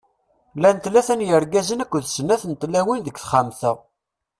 [0.57, 3.71] Llan tlata n yirgazen akked d snat n tlawin deg texxamt-a.